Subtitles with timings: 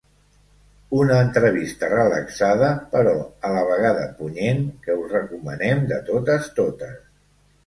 [0.99, 3.13] Una entrevista relaxada però
[3.51, 6.99] a la vegada punyent que us recomanem de totes totes.